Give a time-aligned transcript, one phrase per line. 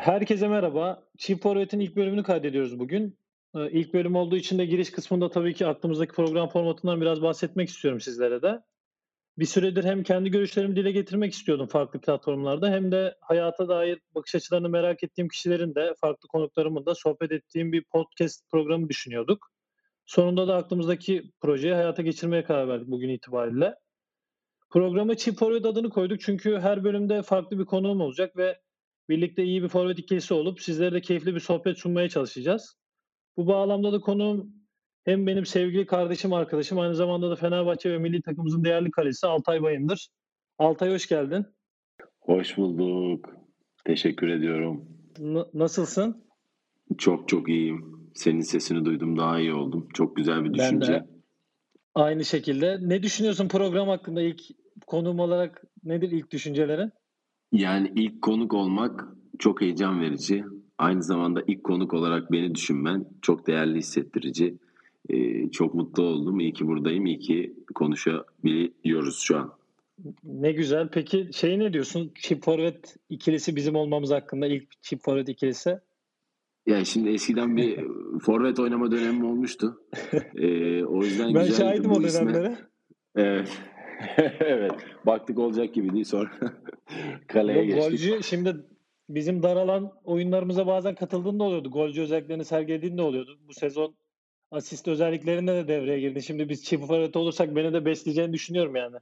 [0.00, 1.02] Herkese merhaba.
[1.18, 3.18] Çift Forvet'in ilk bölümünü kaydediyoruz bugün.
[3.54, 7.68] Ee, İlk bölüm olduğu için de giriş kısmında tabii ki aklımızdaki program formatından biraz bahsetmek
[7.68, 8.62] istiyorum sizlere de.
[9.38, 14.34] Bir süredir hem kendi görüşlerimi dile getirmek istiyordum farklı platformlarda hem de hayata dair bakış
[14.34, 19.46] açılarını merak ettiğim kişilerin de farklı konuklarımın da sohbet ettiğim bir podcast programı düşünüyorduk.
[20.06, 23.74] Sonunda da aklımızdaki projeyi hayata geçirmeye karar verdik bugün itibariyle.
[24.70, 28.58] Programa Çift Forvet adını koyduk çünkü her bölümde farklı bir konuğum olacak ve
[29.10, 32.76] birlikte iyi bir forvet ikilisi olup sizlere de keyifli bir sohbet sunmaya çalışacağız.
[33.36, 34.52] Bu bağlamda da konuğum
[35.04, 39.62] hem benim sevgili kardeşim, arkadaşım aynı zamanda da Fenerbahçe ve milli takımımızın değerli kalesi Altay
[39.62, 40.08] Bayındır.
[40.58, 41.46] Altay hoş geldin.
[42.20, 43.28] Hoş bulduk.
[43.84, 44.88] Teşekkür ediyorum.
[45.18, 46.24] N- nasılsın?
[46.98, 48.10] Çok çok iyiyim.
[48.14, 49.88] Senin sesini duydum daha iyi oldum.
[49.94, 50.92] Çok güzel bir Ben düşünce.
[50.92, 51.06] de
[51.94, 52.78] aynı şekilde.
[52.80, 54.40] Ne düşünüyorsun program hakkında ilk
[54.86, 56.92] konuğum olarak nedir ilk düşüncelerin?
[57.52, 60.44] Yani ilk konuk olmak çok heyecan verici.
[60.78, 64.58] Aynı zamanda ilk konuk olarak beni düşünmen çok değerli hissettirici.
[65.08, 66.40] Ee, çok mutlu oldum.
[66.40, 67.06] İyi ki buradayım.
[67.06, 69.52] İyi ki konuşabiliyoruz şu an.
[70.24, 70.88] Ne güzel.
[70.92, 72.12] Peki şey ne diyorsun?
[72.14, 75.78] Çift forvet ikilisi bizim olmamız hakkında ilk çift forvet ikilisi.
[76.66, 77.84] Yani şimdi eskiden bir
[78.22, 79.80] forvet oynama dönemim olmuştu.
[80.34, 82.58] Ee, o yüzden Ben şahidim o dönemlere.
[83.16, 83.62] Evet.
[84.40, 84.72] evet.
[85.06, 86.30] Baktık olacak gibi değil sonra
[87.28, 87.90] kaleye Yok, geçtik.
[87.90, 88.56] golcü şimdi
[89.08, 91.70] bizim daralan oyunlarımıza bazen katıldığında oluyordu.
[91.70, 93.38] Golcü özelliklerini sergilediğinde oluyordu.
[93.48, 93.94] Bu sezon
[94.50, 96.22] asist özelliklerinde de devreye girdi.
[96.22, 98.96] Şimdi biz çift forvet olursak beni de besleyeceğini düşünüyorum yani.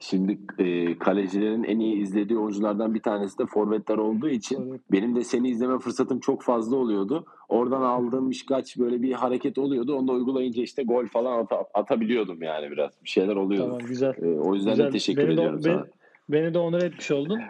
[0.00, 5.24] Şimdi e, kalecilerin en iyi izlediği oyunculardan bir tanesi de forvetler olduğu için benim de
[5.24, 7.26] seni izleme fırsatım çok fazla oluyordu.
[7.48, 9.94] Oradan aldığım birkaç böyle bir hareket oluyordu.
[9.96, 12.92] Onu da uygulayınca işte gol falan ata- atabiliyordum yani biraz.
[13.04, 13.66] Bir şeyler oluyordu.
[13.70, 14.14] Tamam güzel.
[14.22, 14.86] E, o yüzden Güzel.
[14.86, 15.86] de teşekkür Beni de, ediyorum beni, sana.
[16.28, 17.40] beni de onur etmiş oldun.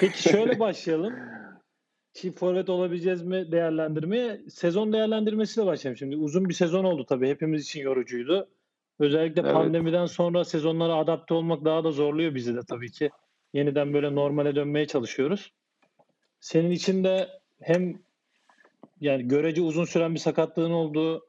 [0.00, 1.14] Peki şöyle başlayalım.
[2.12, 4.40] Çift forvet olabileceğiz mi değerlendirmeye?
[4.48, 5.96] Sezon değerlendirmesiyle başlayalım.
[5.96, 7.28] Şimdi uzun bir sezon oldu tabii.
[7.28, 8.48] Hepimiz için yorucuydu.
[8.98, 9.52] Özellikle Evet.
[9.52, 13.10] pandemiden sonra sezonlara adapte olmak daha da zorluyor bizi de tabii ki.
[13.54, 15.52] Yeniden böyle normale dönmeye çalışıyoruz.
[16.40, 17.28] Senin için de
[17.60, 17.98] hem
[19.00, 21.24] yani görece uzun süren bir sakatlığın oldu.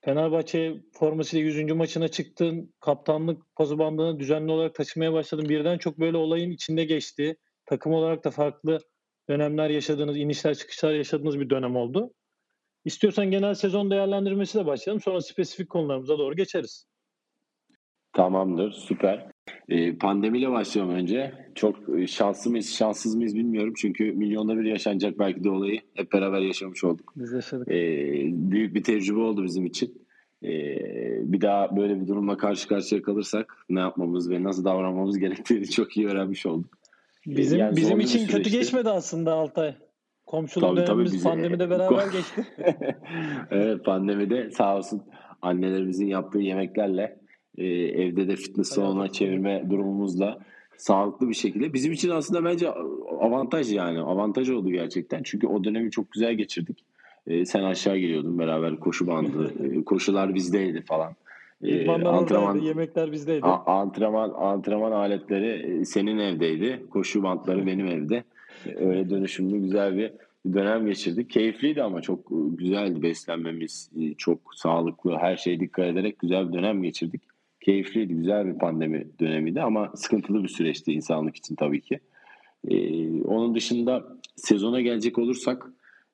[0.00, 1.72] Fenerbahçe formasıyla 100.
[1.72, 2.74] maçına çıktın.
[2.80, 5.48] Kaptanlık pası bandını düzenli olarak taşımaya başladın.
[5.48, 7.36] Birden çok böyle olayın içinde geçti.
[7.66, 8.78] Takım olarak da farklı
[9.28, 12.14] dönemler yaşadığınız, inişler çıkışlar yaşadığınız bir dönem oldu.
[12.84, 15.00] İstiyorsan genel sezon değerlendirmesiyle başlayalım.
[15.00, 16.86] Sonra spesifik konularımıza doğru geçeriz.
[18.14, 19.26] Tamamdır, süper.
[19.68, 21.34] E, pandemiyle başlayalım önce.
[21.54, 23.74] Çok e, şanslı mıyız, şanssız mıyız bilmiyorum.
[23.76, 27.12] Çünkü milyonda bir yaşanacak belki de olayı hep beraber yaşamış olduk.
[27.16, 27.68] Biz yaşadık.
[27.68, 27.74] E,
[28.32, 30.06] büyük bir tecrübe oldu bizim için.
[30.42, 30.50] E,
[31.32, 35.96] bir daha böyle bir durumla karşı karşıya kalırsak ne yapmamız ve nasıl davranmamız gerektiğini çok
[35.96, 36.78] iyi öğrenmiş olduk.
[37.26, 39.74] Bizim yani bizim için kötü geçmedi aslında Altay.
[40.26, 42.44] Komşuluk Tabii, tabii, dönemimiz bize- pandemide beraber geçti.
[43.50, 45.02] evet pandemide sağ olsun
[45.42, 47.23] annelerimizin yaptığı yemeklerle
[47.58, 47.66] e,
[48.02, 50.38] evde de fitness salonuna çevirme durumumuzla
[50.76, 52.70] sağlıklı bir şekilde bizim için aslında bence
[53.20, 56.84] avantaj yani avantaj oldu gerçekten çünkü o dönemi çok güzel geçirdik.
[57.26, 61.12] E, sen aşağı geliyordun beraber koşu bandı e, koşular bizdeydi falan.
[61.62, 63.44] E, İdmanlar oradaydı, yemekler bizdeydi.
[63.46, 66.82] A- antrenman antrenman aletleri senin evdeydi.
[66.90, 68.24] Koşu bantları benim evde.
[68.66, 70.12] E, Öyle dönüşümlü güzel bir
[70.52, 71.30] dönem geçirdik.
[71.30, 72.18] Keyifliydi ama çok
[72.58, 73.90] güzeldi beslenmemiz.
[74.00, 77.22] e, Çok sağlıklı, her şeye dikkat ederek güzel bir dönem geçirdik.
[77.64, 82.00] Keyifliydi, güzel bir pandemi dönemiydi ama sıkıntılı bir süreçti insanlık için tabii ki.
[82.68, 82.76] E,
[83.22, 84.04] onun dışında
[84.36, 85.66] sezona gelecek olursak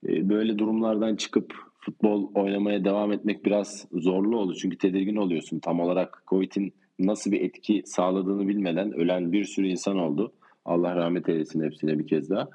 [0.09, 4.55] e, böyle durumlardan çıkıp futbol oynamaya devam etmek biraz zorlu oldu.
[4.55, 5.59] Çünkü tedirgin oluyorsun.
[5.59, 10.33] Tam olarak Covid'in nasıl bir etki sağladığını bilmeden ölen bir sürü insan oldu.
[10.65, 12.49] Allah rahmet eylesin hepsine bir kez daha.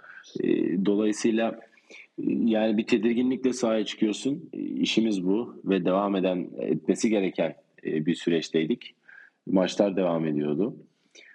[0.44, 0.47] E,
[0.85, 1.59] dolayısıyla
[2.28, 4.49] yani bir tedirginlikle sahaya çıkıyorsun.
[4.53, 7.55] İşimiz bu ve devam eden etmesi gereken
[7.85, 8.96] bir süreçteydik.
[9.47, 10.76] Maçlar devam ediyordu.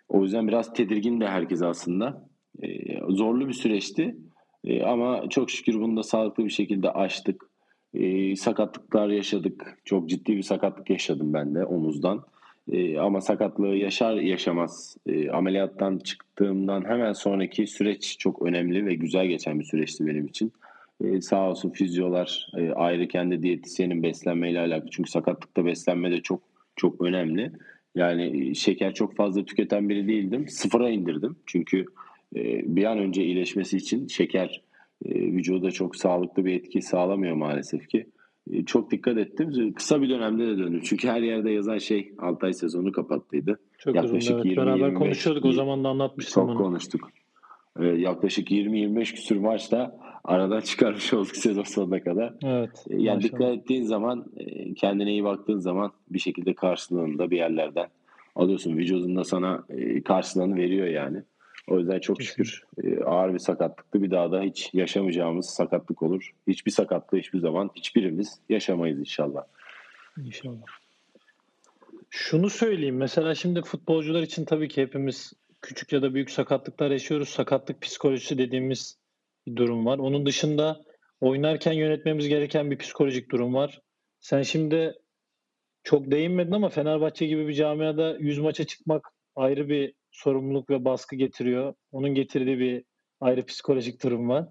[0.09, 2.29] O yüzden biraz tedirgin de herkes aslında.
[2.63, 4.17] E, zorlu bir süreçti.
[4.65, 7.51] E, ama çok şükür bunu da sağlıklı bir şekilde aştık.
[7.95, 9.79] E, sakatlıklar yaşadık.
[9.85, 12.25] Çok ciddi bir sakatlık yaşadım ben de omuzdan.
[12.73, 19.27] E, ama sakatlığı yaşar yaşamaz e, ameliyattan çıktığımdan hemen sonraki süreç çok önemli ve güzel
[19.27, 20.53] geçen bir süreçti benim için.
[21.05, 24.91] E, sağ olsun fizyolar e, ayrı kendi diyetisyenin beslenmeyle alakalı.
[24.91, 26.43] Çünkü sakatlıkta beslenme de çok
[26.77, 27.53] çok önemli.
[27.95, 30.49] Yani e, şeker çok fazla tüketen biri değildim.
[30.49, 31.37] Sıfıra indirdim.
[31.47, 31.85] Çünkü
[32.37, 34.63] e, bir an önce iyileşmesi için şeker
[35.05, 38.07] e, vücuda çok sağlıklı bir etki sağlamıyor maalesef ki.
[38.53, 39.73] E, çok dikkat ettim.
[39.75, 40.81] Kısa bir dönemde de döndüm.
[40.85, 43.61] Çünkü her yerde yazan şey Altay sezonu kapattıydı.
[43.79, 44.45] Çok yaklaşık uzun evet.
[44.45, 46.59] 20, Beraber 25, konuşuyorduk o zaman da anlatmıştım Çok bunu.
[46.59, 47.11] konuştuk.
[47.81, 52.35] e, yaklaşık 20-25 küsür maçta aradan çıkarmış olduk sezon sonuna kadar.
[52.43, 52.87] Evet.
[52.91, 53.23] E, yani maşallah.
[53.23, 57.89] dikkat ettiğin zaman, e, kendine iyi baktığın zaman bir şekilde karşılığını da bir yerlerden
[58.37, 58.77] alıyorsun.
[58.77, 61.23] Vücudunda sana e, karşılığını veriyor yani.
[61.69, 62.45] O yüzden çok Kesinlikle.
[62.45, 62.65] şükür
[63.05, 64.03] ağır bir sakatlıktı.
[64.03, 66.35] Bir daha da hiç yaşamayacağımız sakatlık olur.
[66.49, 69.45] Hiçbir sakatlığı hiçbir zaman hiçbirimiz yaşamayız inşallah.
[70.25, 70.67] İnşallah.
[72.11, 72.97] Şunu söyleyeyim.
[72.97, 75.33] Mesela şimdi futbolcular için tabii ki hepimiz
[75.63, 77.29] küçük ya da büyük sakatlıklar yaşıyoruz.
[77.29, 78.97] Sakatlık psikolojisi dediğimiz
[79.51, 79.99] bir durum var.
[79.99, 80.81] Onun dışında
[81.21, 83.81] oynarken yönetmemiz gereken bir psikolojik durum var.
[84.21, 84.95] Sen şimdi
[85.83, 91.17] çok değinmedin ama Fenerbahçe gibi bir camiada 100 maça çıkmak ayrı bir sorumluluk ve baskı
[91.17, 91.75] getiriyor.
[91.93, 92.85] Onun getirdiği bir
[93.21, 94.49] ayrı psikolojik durum var.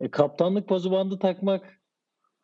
[0.00, 1.80] E, kaptanlık pazu bandı takmak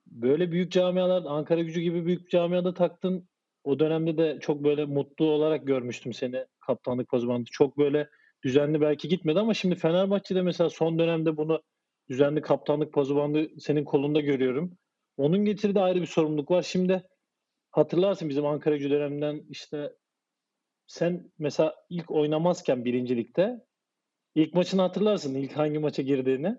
[0.06, 3.28] böyle büyük camialar Ankara Gücü gibi büyük camiada taktın.
[3.64, 7.48] O dönemde de çok böyle mutlu olarak görmüştüm seni kaptanlık pazu bandı.
[7.52, 8.08] Çok böyle
[8.44, 11.62] düzenli belki gitmedi ama şimdi Fenerbahçe'de mesela son dönemde bunu
[12.10, 14.78] düzenli kaptanlık pazu bandı senin kolunda görüyorum.
[15.16, 16.62] Onun getirdiği ayrı bir sorumluluk var.
[16.62, 17.02] Şimdi
[17.70, 19.92] hatırlarsın bizim Ankara Gücü döneminden işte
[20.86, 23.60] sen mesela ilk oynamazken birincilikte
[24.34, 25.34] ilk maçını hatırlarsın.
[25.34, 26.56] İlk hangi maça girdiğini.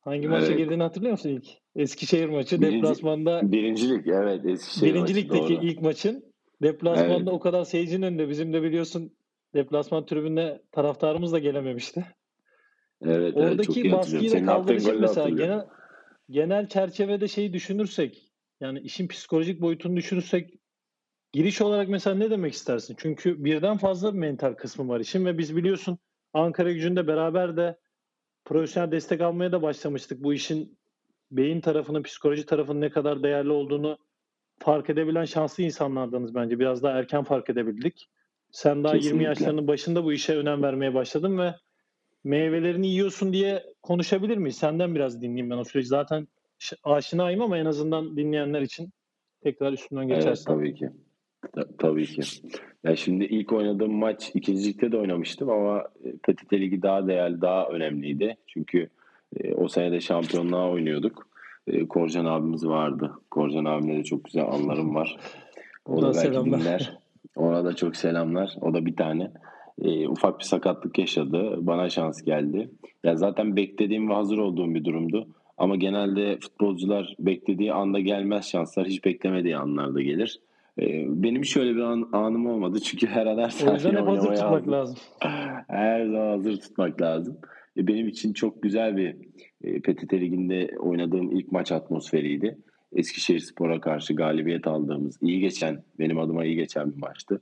[0.00, 0.58] Hangi maça Evet.
[0.58, 1.46] girdiğini hatırlıyor musun ilk?
[1.76, 5.52] Eskişehir maçı Birinci- deplasmanda Birincilik evet Eskişehir birinci maçı, doğru.
[5.66, 6.32] ilk maçın
[6.62, 7.28] deplasmanda Evet.
[7.32, 9.16] o kadar seyircinin önünde bizim de biliyorsun
[9.54, 12.04] deplasman tribününe taraftarımız da gelememişti.
[13.04, 14.46] Evet, evet Oradaki hatırlıyorum.
[14.46, 15.66] baskıyı da mesela genel
[16.30, 20.50] genel çerçevede şeyi düşünürsek yani işin psikolojik boyutunu düşünürsek
[21.32, 22.96] giriş olarak mesela ne demek istersin?
[22.98, 25.98] Çünkü birden fazla mental kısmı var işin ve biz biliyorsun
[26.34, 27.78] Ankara gücünde beraber de
[28.44, 30.22] profesyonel destek almaya da başlamıştık.
[30.22, 30.78] Bu işin
[31.30, 33.98] beyin tarafının, psikoloji tarafının ne kadar değerli olduğunu
[34.58, 36.58] fark edebilen şanslı insanlardanız bence.
[36.58, 38.08] Biraz daha erken fark edebildik.
[38.50, 39.24] Sen daha 20 Kesinlikle.
[39.24, 41.54] yaşlarının başında bu işe önem vermeye başladın ve
[42.24, 44.56] meyvelerini yiyorsun diye konuşabilir miyiz?
[44.56, 45.88] Senden biraz dinleyeyim ben o süreci.
[45.88, 46.28] Zaten
[46.84, 48.90] aşinayım ama en azından dinleyenler için
[49.42, 50.54] tekrar üstünden Evet geçersen.
[50.54, 50.90] tabii ki.
[51.54, 52.22] Ta- tabii ki.
[52.84, 57.40] Ya şimdi ilk oynadığım maç ikinci ligde de oynamıştım ama e, PTT Ligi daha değerli,
[57.40, 58.36] daha önemliydi.
[58.46, 58.88] Çünkü
[59.36, 61.28] e, o sene de şampiyonluğa oynuyorduk.
[61.66, 63.12] E, Korcan abimiz vardı.
[63.30, 65.16] Korcan abimle de çok güzel anlarım var.
[65.86, 66.60] O Buradan da belki selamlar.
[66.60, 66.98] dinler.
[67.36, 68.56] Ona da çok selamlar.
[68.60, 69.30] O da bir tane.
[69.82, 71.58] E, ufak bir sakatlık yaşadı.
[71.60, 72.70] Bana şans geldi.
[73.04, 75.28] Ya zaten beklediğim ve hazır olduğum bir durumdu.
[75.58, 78.86] Ama genelde futbolcular beklediği anda gelmez şanslar.
[78.86, 80.40] Hiç beklemediği anlarda gelir.
[80.80, 80.84] E,
[81.22, 82.80] benim şöyle bir an, anım olmadı.
[82.80, 84.72] Çünkü her an her O yüzden saniye hep hazır tutmak hazır.
[84.72, 84.96] lazım.
[85.68, 87.36] Her zaman hazır tutmak lazım.
[87.76, 89.16] E, Benim için çok güzel bir
[89.64, 92.58] e, PTT Ligi'nde oynadığım ilk maç atmosferiydi.
[92.92, 97.40] Eskişehir Spor'a karşı galibiyet aldığımız, iyi geçen, benim adıma iyi geçen bir maçtı.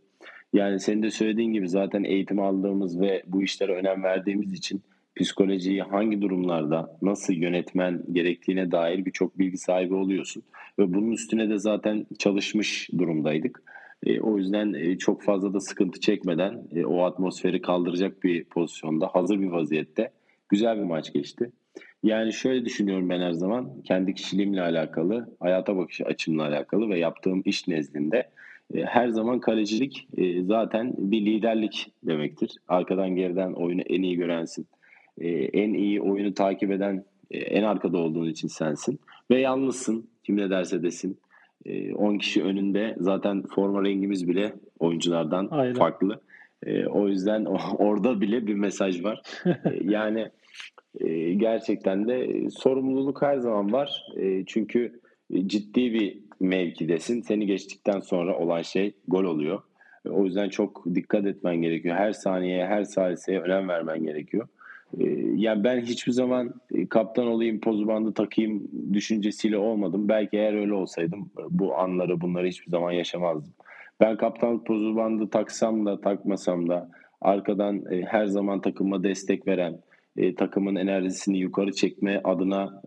[0.52, 4.82] Yani senin de söylediğin gibi zaten eğitim aldığımız ve bu işlere önem verdiğimiz için
[5.16, 10.42] psikolojiyi hangi durumlarda nasıl yönetmen gerektiğine dair birçok bilgi sahibi oluyorsun.
[10.78, 13.62] Ve bunun üstüne de zaten çalışmış durumdaydık.
[14.06, 19.06] E, o yüzden e, çok fazla da sıkıntı çekmeden e, o atmosferi kaldıracak bir pozisyonda
[19.06, 20.10] hazır bir vaziyette
[20.48, 21.50] güzel bir maç geçti.
[22.02, 27.42] Yani şöyle düşünüyorum ben her zaman kendi kişiliğimle alakalı, hayata bakış açımla alakalı ve yaptığım
[27.44, 28.30] iş nezdinde
[28.74, 32.56] her zaman kalecilik e, zaten bir liderlik demektir.
[32.68, 34.66] Arkadan geriden oyunu en iyi görensin.
[35.18, 39.00] E, en iyi oyunu takip eden e, en arkada olduğun için sensin.
[39.30, 40.06] Ve yalnızsın.
[40.24, 41.18] Kim ne derse desin.
[41.66, 45.74] E, 10 kişi önünde zaten forma rengimiz bile oyunculardan Aynen.
[45.74, 46.20] farklı.
[46.66, 47.44] E, o yüzden
[47.78, 49.22] orada bile bir mesaj var.
[49.46, 50.28] E, yani
[51.00, 54.06] e, gerçekten de e, sorumluluk her zaman var.
[54.16, 55.00] E, çünkü
[55.30, 57.20] e, ciddi bir mevkidesin.
[57.20, 59.62] Seni geçtikten sonra olan şey gol oluyor.
[60.06, 61.96] E, o yüzden çok dikkat etmen gerekiyor.
[61.96, 64.48] Her saniyeye, her saliseye önem vermen gerekiyor.
[65.00, 65.04] E,
[65.36, 70.08] yani ben hiçbir zaman e, kaptan olayım, pozu bandı takayım düşüncesiyle olmadım.
[70.08, 73.52] Belki eğer öyle olsaydım bu anları, bunları hiçbir zaman yaşamazdım.
[74.00, 79.80] Ben kaptanlık pozu bandı taksam da takmasam da arkadan her zaman takıma destek veren,
[80.36, 82.82] takımın enerjisini yukarı çekme adına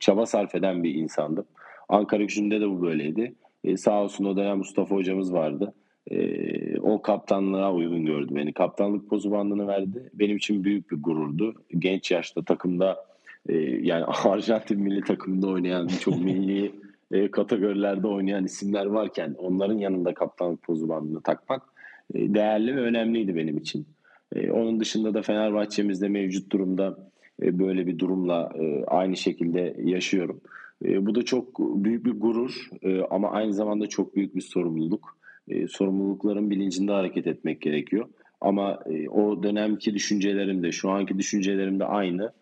[0.00, 1.44] çaba sarf eden bir insandım.
[1.88, 3.34] Ankara gücünde de bu böyleydi.
[3.64, 5.74] E, sağ olsun o dönem Mustafa hocamız vardı.
[6.10, 8.52] E, o kaptanlığa uygun gördü beni.
[8.52, 10.10] Kaptanlık pozu bandını verdi.
[10.14, 11.54] Benim için büyük bir gururdu.
[11.78, 13.06] Genç yaşta takımda
[13.48, 16.72] e, yani Arjantin milli takımında oynayan çok milli
[17.12, 21.62] e, kategorilerde oynayan isimler varken onların yanında kaptanlık pozu bandını takmak
[22.14, 23.86] e, değerli ve önemliydi benim için.
[24.34, 26.98] E, onun dışında da Fenerbahçe'mizde mevcut durumda
[27.42, 30.40] e, böyle bir durumla e, aynı şekilde yaşıyorum.
[30.84, 35.16] E, bu da çok büyük bir gurur e, ama aynı zamanda çok büyük bir sorumluluk.
[35.48, 38.08] E, sorumlulukların bilincinde hareket etmek gerekiyor.
[38.40, 42.32] ama e, o dönemki düşüncelerim de şu anki düşüncelerim de aynı.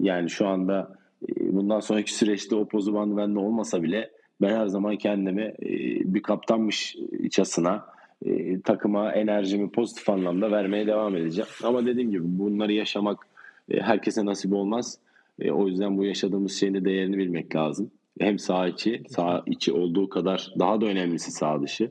[0.00, 0.98] Yani şu anda
[1.28, 4.10] e, bundan sonraki süreçte o pozu bandı bende olmasa bile
[4.40, 5.68] ben her zaman kendimi e,
[6.14, 7.86] bir kaptanmışçasına
[8.24, 11.50] e, takıma enerjimi pozitif anlamda vermeye devam edeceğim.
[11.64, 13.26] Ama dediğim gibi bunları yaşamak
[13.70, 14.98] herkese nasip olmaz.
[15.40, 17.90] E, o yüzden bu yaşadığımız şeyin de değerini bilmek lazım.
[18.20, 21.90] Hem sağ içi, sağ içi olduğu kadar daha da önemlisi sağ dışı.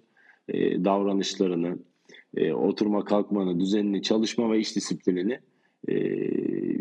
[0.50, 1.77] E, davranışlarını,
[2.38, 5.39] e, oturma kalkmanı, düzenini, çalışma ve iş disiplinini
[5.88, 5.95] e,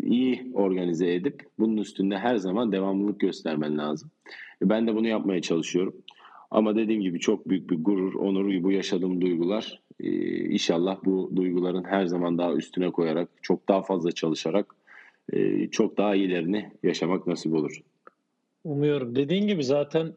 [0.01, 4.11] iyi organize edip bunun üstünde her zaman devamlılık göstermen lazım.
[4.61, 5.95] E, ben de bunu yapmaya çalışıyorum.
[6.51, 9.81] Ama dediğim gibi çok büyük bir gurur, onur bu yaşadığım duygular.
[9.99, 10.09] E,
[10.49, 14.75] inşallah bu duyguların her zaman daha üstüne koyarak, çok daha fazla çalışarak
[15.33, 17.81] e, çok daha iyilerini yaşamak nasip olur.
[18.63, 19.15] Umuyorum.
[19.15, 20.13] Dediğin gibi zaten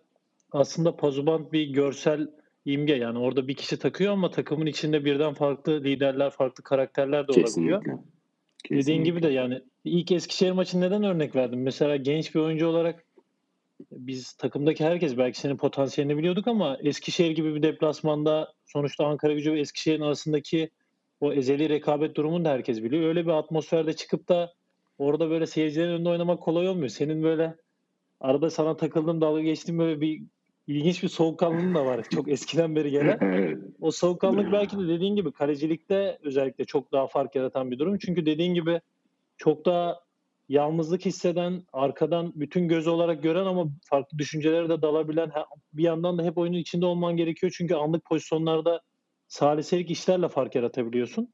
[0.52, 2.28] aslında Pazuban bir görsel
[2.64, 7.32] imge yani orada bir kişi takıyor ama takımın içinde birden farklı liderler, farklı karakterler de
[7.32, 7.76] Kesinlikle.
[7.76, 7.98] olabiliyor.
[8.64, 8.82] Kesinlikle.
[8.82, 11.62] Dediğin gibi de yani ilk Eskişehir maçı neden örnek verdim?
[11.62, 13.04] Mesela genç bir oyuncu olarak
[13.92, 19.52] biz takımdaki herkes belki senin potansiyelini biliyorduk ama Eskişehir gibi bir deplasmanda sonuçta Ankara gücü
[19.52, 20.70] ve Eskişehir'in arasındaki
[21.20, 23.02] o ezeli rekabet durumunu da herkes biliyor.
[23.02, 24.52] Öyle bir atmosferde çıkıp da
[24.98, 26.88] orada böyle seyircilerin önünde oynamak kolay olmuyor.
[26.88, 27.56] Senin böyle
[28.20, 30.22] arada sana takıldığım dalga geçtiğim böyle bir
[30.66, 32.06] ilginç bir soğukkanlılığın da var.
[32.10, 33.18] Çok eskiden beri gelen.
[33.80, 37.98] O soğukkanlılık belki de dediğin gibi kalecilikte özellikle çok daha fark yaratan bir durum.
[37.98, 38.80] Çünkü dediğin gibi
[39.36, 40.00] çok daha
[40.48, 45.32] yalnızlık hisseden, arkadan bütün göz olarak gören ama farklı düşüncelere de dalabilen
[45.72, 47.54] bir yandan da hep oyunun içinde olman gerekiyor.
[47.56, 48.80] Çünkü anlık pozisyonlarda
[49.28, 51.32] saliselik işlerle fark yaratabiliyorsun.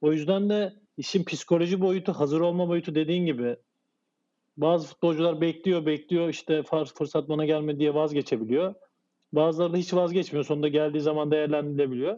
[0.00, 3.56] O yüzden de işin psikoloji boyutu, hazır olma boyutu dediğin gibi
[4.56, 6.62] bazı futbolcular bekliyor, bekliyor işte
[6.94, 8.74] fırsat bana gelmedi diye vazgeçebiliyor.
[9.32, 10.44] Bazıları da hiç vazgeçmiyor.
[10.44, 12.16] Sonunda geldiği zaman değerlendirilebiliyor.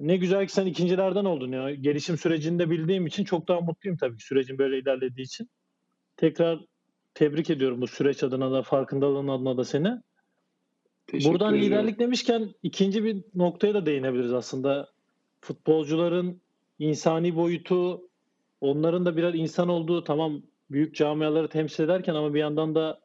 [0.00, 1.74] Ne güzel ki sen ikincilerden oldun ya.
[1.74, 5.50] Gelişim sürecinde bildiğim için çok daha mutluyum tabii ki sürecin böyle ilerlediği için.
[6.16, 6.60] Tekrar
[7.14, 9.88] tebrik ediyorum bu süreç adına da farkındalığın adına da seni.
[11.06, 11.72] Teşekkür Buradan ediyorum.
[11.72, 14.92] liderlik demişken ikinci bir noktaya da değinebiliriz aslında.
[15.40, 16.41] Futbolcuların
[16.82, 18.08] insani boyutu,
[18.60, 23.00] onların da birer insan olduğu tamam büyük camiaları temsil ederken ama bir yandan da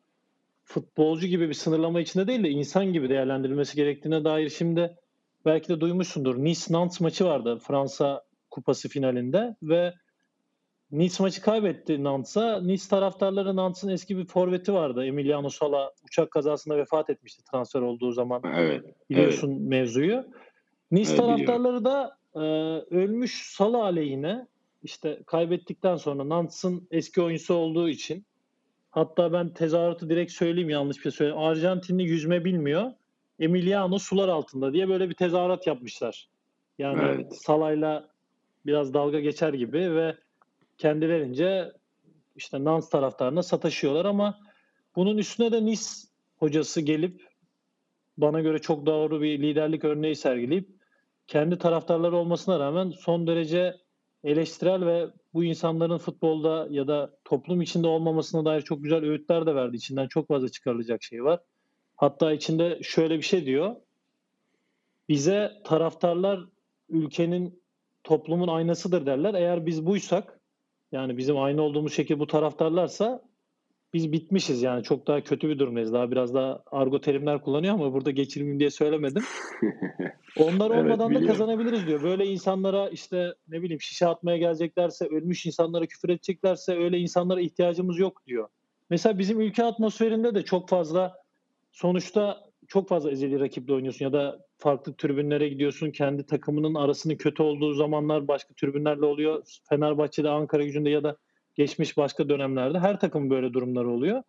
[0.63, 4.97] futbolcu gibi bir sınırlama içinde değil de insan gibi değerlendirilmesi gerektiğine dair şimdi
[5.45, 6.35] belki de duymuşsundur.
[6.35, 9.93] Nice-Nantes maçı vardı Fransa Kupası finalinde ve
[10.91, 12.61] Nice maçı kaybetti Nantes'a.
[12.61, 15.05] Nice taraftarları Nantes'ın eski bir forveti vardı.
[15.05, 18.41] Emiliano Sala uçak kazasında vefat etmişti transfer olduğu zaman.
[18.55, 18.83] Evet.
[19.09, 20.25] Biliyorsun mevzuyu.
[20.91, 22.45] Nice Evet, taraftarları da e,
[22.95, 24.47] ölmüş Sala aleyhine
[24.83, 28.25] işte kaybettikten sonra Nantes'ın eski oyuncusu olduğu için
[28.91, 31.41] hatta ben tezahüratı direkt söyleyeyim yanlış bir şey söyleyeyim.
[31.41, 32.91] Arjantinli yüzme bilmiyor.
[33.39, 36.29] Emiliano sular altında diye böyle bir tezahürat yapmışlar.
[36.79, 37.35] Yani Evet.
[37.41, 38.09] Salah'yla
[38.65, 40.15] biraz dalga geçer gibi ve
[40.77, 41.71] kendilerince
[42.35, 44.39] işte Nantes taraftarına sataşıyorlar ama
[44.95, 45.83] bunun üstüne de Nice
[46.37, 47.21] hocası gelip
[48.17, 50.76] bana göre çok doğru bir liderlik örneği sergileyip
[51.27, 53.75] kendi taraftarları olmasına rağmen son derece
[54.23, 59.55] eleştirel ve bu insanların futbolda ya da toplum içinde olmamasına dair çok güzel öğütler de
[59.55, 59.75] verdi.
[59.75, 61.39] İçinden çok fazla çıkarılacak şey var.
[61.95, 63.75] Hatta içinde şöyle bir şey diyor.
[65.09, 66.39] Bize taraftarlar
[66.89, 67.63] ülkenin
[68.03, 69.33] toplumun aynasıdır derler.
[69.33, 70.39] Eğer biz buysak
[70.91, 73.21] yani bizim aynı olduğumuz şekilde bu taraftarlarsa
[73.97, 75.93] biz bitmişiz yani çok daha kötü bir durumdayız.
[75.93, 79.23] Daha biraz daha argo terimler kullanıyor ama burada geçirmeyeyim diye söylemedim.
[80.39, 81.27] Onlar Evet, olmadan da biliyorum.
[81.27, 82.03] kazanabiliriz diyor.
[82.03, 87.99] Böyle insanlara işte ne bileyim şişe atmaya geleceklerse, ölmüş insanlara küfür edeceklerse öyle insanlara ihtiyacımız
[87.99, 88.47] yok diyor.
[88.89, 91.15] Mesela bizim ülke atmosferinde de çok fazla
[91.71, 95.91] sonuçta çok fazla ezeli rakiple oynuyorsun ya da farklı tribünlere gidiyorsun.
[95.91, 99.43] Kendi takımının arasının kötü olduğu zamanlar başka tribünlerle oluyor.
[99.69, 101.17] Fenerbahçe'de, Ankara gücünde ya da
[101.57, 104.23] geçmiş başka dönemlerde her takımın böyle durumları oluyor.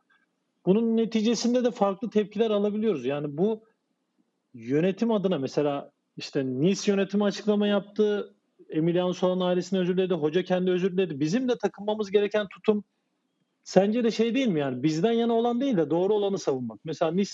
[0.67, 3.05] Bunun neticesinde de farklı tepkiler alabiliyoruz.
[3.05, 3.65] Yani bu
[4.55, 8.35] yönetim adına mesela işte Nice yönetimi açıklama yaptı.
[8.71, 10.15] Emiliano Sola'nın ailesine özür diledi.
[10.15, 11.21] Hoca kendi özür diledi.
[11.21, 12.85] Bizim de takınmamız gereken tutum
[13.63, 16.81] sence de şey değil mi yani bizden yana olan değil de doğru olanı savunmak.
[16.85, 17.31] Mesela Nice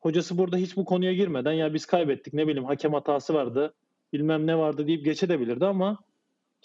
[0.00, 3.74] hocası burada hiç bu konuya girmeden ya biz kaybettik ne bileyim hakem hatası vardı
[4.12, 5.98] bilmem ne vardı deyip geçebilirdi ama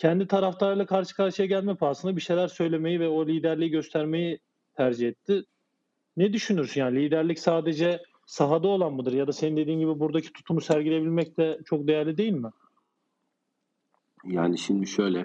[0.01, 4.39] kendi taraftarıyla karşı karşıya gelme pahasına bir şeyler söylemeyi ve o liderliği göstermeyi
[4.75, 5.43] tercih etti.
[6.17, 10.61] Ne düşünürsün yani liderlik sadece sahada olan mıdır ya da senin dediğin gibi buradaki tutumu
[10.61, 12.49] sergileyebilmek de çok değerli değil mi?
[14.25, 15.19] Yani şimdi şöyle,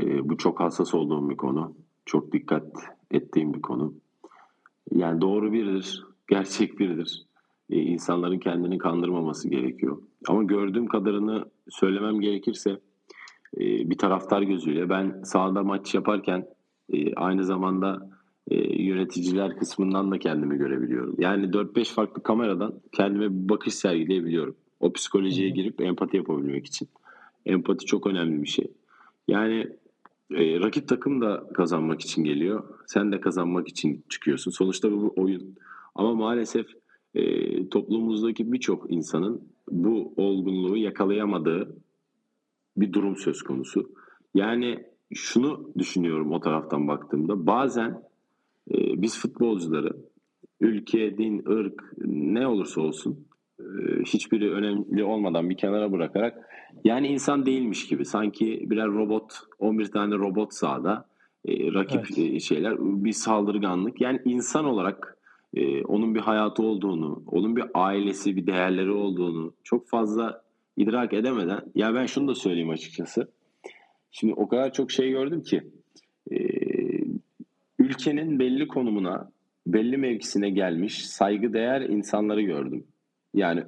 [0.00, 1.74] e, bu çok hassas olduğum bir konu.
[2.06, 2.66] Çok dikkat
[3.10, 3.94] ettiğim bir konu.
[4.92, 7.26] Yani doğru biridir, gerçek biridir.
[7.70, 10.02] E, insanların kendini kandırmaması gerekiyor.
[10.28, 12.80] Ama gördüğüm kadarını söylemem gerekirse
[13.56, 14.88] e, bir taraftar gözüyle.
[14.88, 16.46] Ben sahada maç yaparken
[16.92, 18.10] e, aynı zamanda
[18.50, 21.14] e, yöneticiler kısmından da kendimi görebiliyorum.
[21.18, 24.56] Yani 4-5 farklı kameradan kendime bir bakış sergileyebiliyorum.
[24.80, 26.88] O psikolojiye girip empati yapabilmek için.
[27.46, 28.72] Empati çok önemli bir şey.
[29.28, 29.66] Yani
[30.30, 32.64] e, rakip takım da kazanmak için geliyor.
[32.86, 34.50] Sen de kazanmak için çıkıyorsun.
[34.50, 35.54] Sonuçta bu bir oyun.
[35.94, 36.66] Ama maalesef
[37.14, 41.76] e, toplumumuzdaki birçok insanın bu olgunluğu yakalayamadığı
[42.80, 43.90] bir durum söz konusu.
[44.34, 48.02] Yani şunu düşünüyorum o taraftan baktığımda bazen
[48.70, 49.92] e, biz futbolcuları
[50.60, 53.26] ülke, din, ırk ne olursa olsun
[53.60, 53.64] e,
[54.02, 56.48] hiçbiri önemli olmadan bir kenara bırakarak
[56.84, 61.08] yani insan değilmiş gibi sanki birer robot 11 tane robot sahada
[61.44, 62.18] e, rakip Evet.
[62.18, 65.18] e, şeyler bir saldırganlık yani insan olarak
[65.54, 70.42] e, onun bir hayatı olduğunu, onun bir ailesi, bir değerleri olduğunu çok fazla
[70.78, 73.28] idrak edemeden ya ben şunu da söyleyeyim açıkçası.
[74.10, 75.62] Şimdi o kadar çok şey gördüm ki
[76.30, 76.36] e,
[77.78, 79.30] ülkenin belli konumuna,
[79.66, 82.84] belli mevkisine gelmiş saygıdeğer insanları gördüm.
[83.34, 83.64] Yani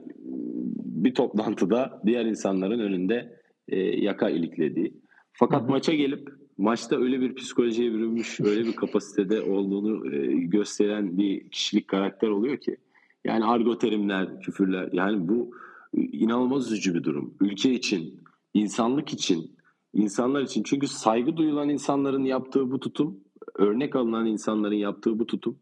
[0.84, 3.38] bir toplantıda diğer insanların önünde
[3.68, 4.94] e, yaka iliklediği.
[5.32, 5.70] Fakat Hı hı.
[5.70, 11.88] maça gelip maçta öyle bir psikolojiye bürünmüş, öyle bir kapasitede olduğunu e, gösteren bir kişilik
[11.88, 12.76] karakter oluyor ki.
[13.24, 15.50] Yani argo terimler, küfürler yani bu
[15.94, 17.34] inanılmaz üzücü bir durum.
[17.40, 18.20] Ülke için,
[18.54, 19.56] insanlık için,
[19.92, 20.62] insanlar için.
[20.62, 23.20] Çünkü saygı duyulan insanların yaptığı bu tutum,
[23.54, 25.58] örnek alınan insanların yaptığı bu tutum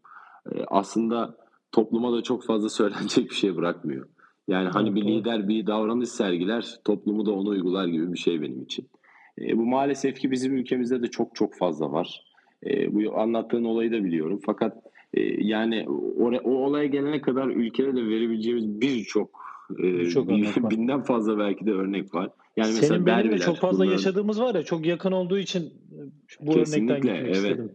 [0.51, 1.37] e, aslında
[1.71, 4.07] topluma da çok fazla söylenecek bir şey bırakmıyor.
[4.47, 8.61] Yani hani bir lider bir davranış sergiler, toplumu da onu uygular gibi bir şey benim
[8.63, 8.89] için.
[9.41, 12.23] E, bu maalesef ki bizim ülkemizde de çok çok fazla var.
[12.65, 14.39] E, bu anlattığın olayı da biliyorum.
[14.45, 14.77] Fakat
[15.13, 19.39] e, yani o, o olaya gelene kadar ülkede de verebileceğimiz birçok
[19.71, 20.69] e, Birçok örnek var.
[20.69, 22.29] binden fazla belki de örnek var.
[22.57, 25.37] Yani mesela Senin benim de derbiler, çok fazla bunların- yaşadığımız var ya çok yakın olduğu
[25.37, 25.97] için e,
[26.41, 27.35] bu örnekten Kesinlikle, gitmek evet.
[27.35, 27.71] istedim.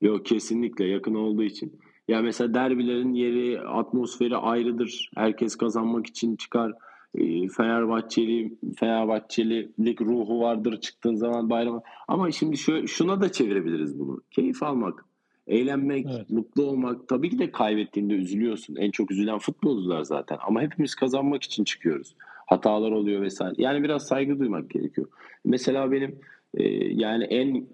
[0.00, 1.80] Yok kesinlikle yakın olduğu için.
[2.08, 5.10] Ya mesela derbilerin yeri, atmosferi ayrıdır.
[5.16, 6.72] Herkes kazanmak için çıkar.
[7.14, 11.82] Ee, Fenerbahçeli, Fenerbahçelilik ruhu vardır çıktığın zaman bayram.
[12.08, 14.20] Ama şimdi şu, şuna da çevirebiliriz bunu.
[14.30, 15.04] Keyif almak,
[15.46, 16.30] eğlenmek, Evet.
[16.30, 17.08] mutlu olmak.
[17.08, 18.76] Tabii ki de kaybettiğinde üzülüyorsun.
[18.76, 20.38] En çok üzülen futbolcular zaten.
[20.46, 22.14] Ama hepimiz kazanmak için çıkıyoruz.
[22.46, 23.54] Hatalar oluyor vesaire.
[23.58, 25.08] Yani biraz saygı duymak gerekiyor.
[25.44, 26.18] Mesela benim
[26.54, 27.66] e, yani en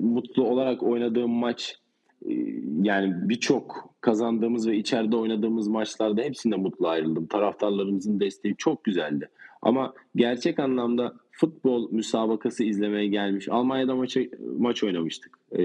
[0.00, 1.78] mutlu olarak oynadığım maç
[2.28, 2.32] e,
[2.82, 7.26] yani birçok kazandığımız ve içeride oynadığımız maçlarda hepsinde mutlu ayrıldım.
[7.26, 9.28] Taraftarlarımızın desteği çok güzeldi.
[9.62, 13.48] Ama gerçek anlamda futbol müsabakası izlemeye gelmiş.
[13.48, 15.38] Almanya'da maçı, maç oynamıştık.
[15.58, 15.62] Ee,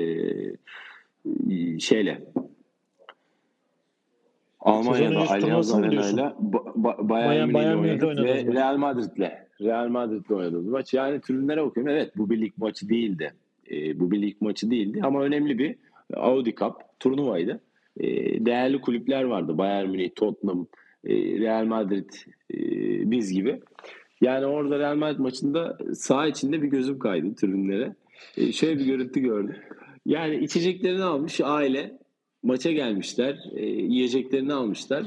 [1.79, 2.21] şeyle
[4.59, 5.73] Almanya'da Allianz?
[5.73, 8.55] Arena'yla Ba- Ba- Bayern, Bayern- Münih'le oynadık ve maç.
[8.55, 10.93] Real Madrid'le Real Madrid'le oynadığımız maç.
[10.93, 11.93] Yani tribünlere bakıyorum.
[11.93, 13.33] Evet bu bir lig maçı değildi.
[13.71, 15.75] Ee, bu bir lig maçı değildi ama önemli bir
[16.13, 17.61] Audi Cup turnuvaydı.
[17.99, 19.57] Ee, değerli kulüpler vardı.
[19.57, 20.67] Bayern Münih, Tottenham,
[21.05, 22.09] e, Real Madrid,
[22.53, 22.57] e,
[23.11, 23.59] biz gibi.
[24.21, 27.95] Yani orada Real Madrid maçında saha içinde bir gözüm kaydı tribünlere.
[28.37, 29.55] E, şöyle bir görüntü gördüm.
[30.07, 31.99] Yani içeceklerini almış aile
[32.43, 33.39] maça gelmişler.
[33.55, 35.05] E, yiyeceklerini almışlar.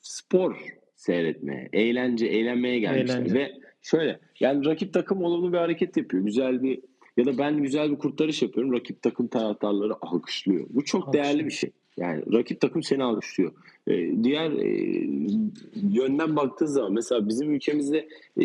[0.00, 3.16] Spor seyretmeye, eğlence, eğlenmeye gelmişler.
[3.16, 3.34] Eğlence.
[3.34, 3.52] Ve
[3.82, 6.24] şöyle yani rakip takım olumlu bir hareket yapıyor.
[6.24, 6.80] Güzel bir
[7.16, 8.72] ya da ben güzel bir kurtarış yapıyorum.
[8.72, 10.66] Rakip takım taraftarları alkışlıyor.
[10.70, 11.24] Bu çok Alkışlıyor.
[11.24, 11.70] değerli bir şey.
[11.96, 13.52] Yani rakip takım seni alkışlıyor.
[13.88, 14.68] Ee, diğer e,
[15.92, 17.98] yönden baktığın zaman mesela bizim ülkemizde
[18.40, 18.44] e,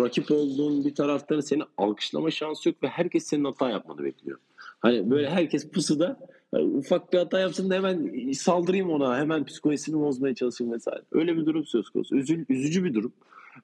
[0.00, 4.38] rakip olduğun bir taraftarın seni alkışlama şansı yok ve herkes senin hata yapmanı bekliyor.
[4.56, 6.18] Hani böyle herkes pusuda
[6.54, 11.02] yani ufak bir hata yapsın da hemen saldırayım ona, hemen psikolojisini bozmaya çalışayım vesaire.
[11.12, 12.16] Öyle bir durum söz konusu.
[12.16, 13.12] Üzül, üzücü bir durum.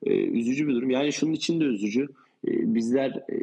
[0.06, 0.90] Ee, üzücü bir durum.
[0.90, 2.08] Yani şunun için de üzücü.
[2.48, 3.36] Ee, bizler e,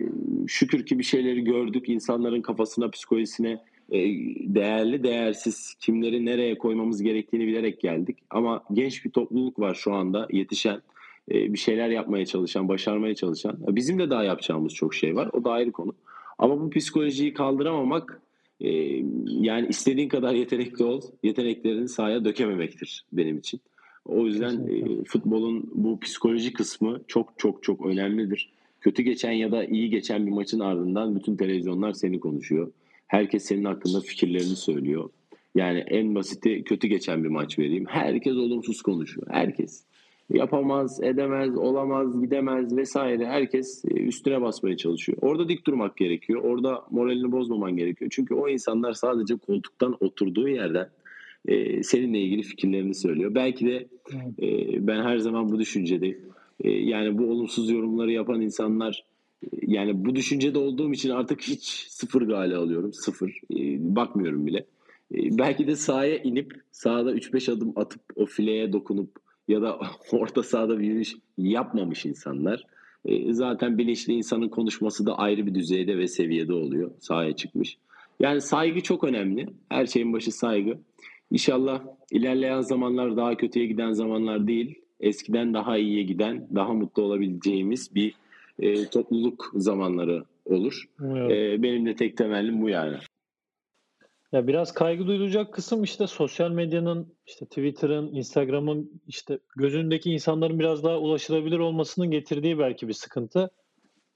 [0.48, 1.90] şükür ki bir şeyleri gördük.
[1.90, 3.60] İnsanların kafasına, psikolojisine e,
[4.56, 8.18] değerli, değersiz kimleri nereye koymamız gerektiğini bilerek geldik.
[8.30, 10.82] Ama genç bir topluluk var şu anda yetişen,
[11.32, 13.58] e, bir şeyler yapmaya çalışan, başarmaya çalışan.
[13.68, 15.30] Bizim de daha yapacağımız çok şey var.
[15.34, 15.94] O da ayrı konu.
[16.38, 18.22] Ama bu psikolojiyi kaldıramamak
[18.62, 18.70] e,
[19.26, 23.60] yani istediğin kadar yetenekli ol, yeteneklerini sahaya dökememektir benim için.
[24.06, 24.94] O yüzden Kesinlikle.
[24.94, 28.50] e, futbolun bu psikoloji kısmı çok çok çok önemlidir.
[28.82, 32.72] Kötü geçen ya da iyi geçen bir maçın ardından bütün televizyonlar seni konuşuyor.
[33.08, 35.10] Herkes senin hakkında fikirlerini söylüyor.
[35.56, 37.86] Yani en basiti kötü geçen bir maç vereyim.
[37.88, 39.28] Herkes olumsuz konuşuyor.
[39.30, 39.84] Herkes.
[40.34, 43.26] Yapamaz, edemez, olamaz, gidemez vesaire.
[43.26, 45.18] Herkes e, üstüne basmaya çalışıyor.
[45.22, 46.42] Orada dik durmak gerekiyor.
[46.44, 48.12] Orada moralini bozmaman gerekiyor.
[48.14, 50.90] Çünkü o insanlar sadece koltuktan oturduğu yerden
[51.48, 53.36] e, seninle ilgili fikirlerini söylüyor.
[53.36, 53.88] Belki de
[54.42, 54.48] e,
[54.88, 56.20] ben her zaman bu düşüncedeyim.
[56.64, 59.04] E, yani bu olumsuz yorumları yapan insanlar
[59.62, 62.94] Yani bu düşüncede olduğum için artık hiç sıfır gale alıyorum.
[62.94, 63.42] Sıfır.
[63.52, 64.58] E, bakmıyorum bile.
[65.16, 69.10] E, belki de sahaya inip sahada 3-5 adım atıp o fileye dokunup
[69.48, 69.80] ya da
[70.12, 72.64] orta sahada bir yürüyüş yapmamış insanlar.
[73.06, 76.92] E, zaten bilinçli insanın konuşması da ayrı bir düzeyde ve seviyede oluyor.
[77.00, 77.78] Sahaya çıkmış.
[78.20, 79.48] Yani saygı çok önemli.
[79.70, 80.78] Her şeyin başı saygı.
[81.32, 87.96] İnşallah ilerleyen zamanlar daha kötüye giden zamanlar değil, eskiden daha iyiye giden, daha mutlu olabileceğimiz
[87.96, 88.14] bir
[88.60, 90.84] e, topluluk zamanları olur.
[91.02, 91.32] Evet.
[91.32, 92.98] E, benim de tek temennim bu yani.
[94.32, 100.84] Ya biraz kaygı duyulacak kısım işte sosyal medyanın, işte Twitter'ın, Instagram'ın işte gözündeki insanların biraz
[100.84, 103.50] daha ulaşılabilir olmasının getirdiği belki bir sıkıntı.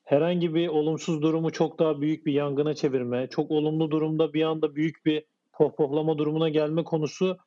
[0.04, 4.76] Herhangi bir olumsuz durumu çok daha büyük bir yangına çevirme, çok olumlu durumda bir anda
[4.76, 5.24] büyük bir
[5.54, 7.38] pohpohlama durumuna gelme konusu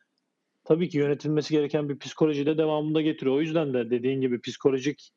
[0.65, 3.37] tabii ki yönetilmesi gereken bir psikolojide devamında getiriyor.
[3.37, 5.11] O yüzden de dediğin gibi psikolojik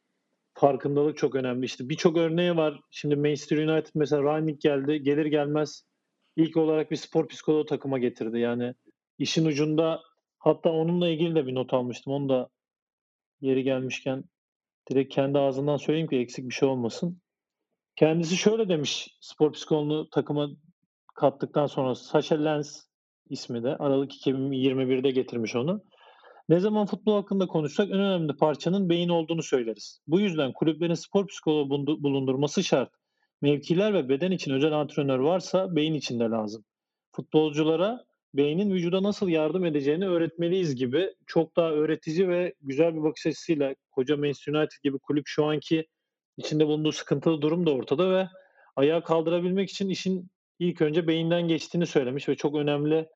[0.57, 1.65] farkındalık çok önemli.
[1.65, 2.79] İşte birçok örneği var.
[2.91, 5.03] Şimdi Manchester United mesela Rangnick geldi.
[5.03, 5.83] Gelir gelmez
[6.35, 8.39] ilk olarak bir spor psikoloğu takıma getirdi.
[8.39, 8.73] Yani
[9.17, 10.01] işin ucunda
[10.39, 12.13] hatta onunla ilgili de bir not almıştım.
[12.13, 12.49] Onu da
[13.41, 14.23] yeri gelmişken
[14.89, 17.21] direkt kendi ağzından söyleyeyim ki eksik bir şey olmasın.
[17.95, 20.49] Kendisi şöyle demiş spor psikoloğunu takıma
[21.15, 22.83] kattıktan sonra Sasha Lens
[23.29, 25.83] ismi de Aralık 2021'de getirmiş onu.
[26.49, 30.01] Ne zaman futbol hakkında konuşsak en önemli parçanın beyin olduğunu söyleriz.
[30.07, 31.69] Bu yüzden kulüplerin spor psikoloğu
[32.03, 32.91] bulundurması şart.
[33.41, 36.65] Mevkiler ve beden için özel antrenör varsa beyin için de lazım.
[37.12, 43.25] Futbolculara beynin vücuda nasıl yardım edeceğini öğretmeliyiz gibi çok daha öğretici ve güzel bir bakış
[43.25, 45.88] açısıyla koca Manchester United gibi kulüp şu anki
[46.38, 48.29] içinde bulunduğu sıkıntılı durum da ortada ve
[48.75, 53.07] ayağa kaldırabilmek için işin ilk önce beyinden geçtiğini söylemiş ve çok önemli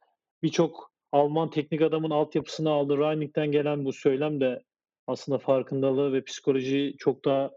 [0.44, 2.98] birçok Alman teknik adamın altyapısını aldı.
[2.98, 4.64] Reining'den gelen bu söylem de
[5.08, 7.52] aslında farkındalığı ve psikolojiyi çok daha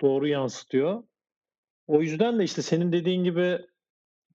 [0.00, 1.02] doğru yansıtıyor.
[1.86, 3.58] O yüzden de işte senin dediğin gibi